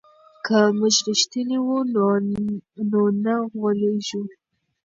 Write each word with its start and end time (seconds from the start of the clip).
که 0.45 0.57
موږ 0.79 0.95
رښتیني 1.07 1.57
وو 1.65 1.77
نو 2.89 3.01
نه 3.23 3.33
غولېږو. 3.53 4.21